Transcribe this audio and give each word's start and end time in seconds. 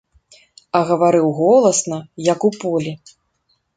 А 0.79 0.81
гаварыў 0.91 1.27
голасна, 1.39 1.97
як 2.31 2.39
у 2.51 2.51
полі. 2.65 2.91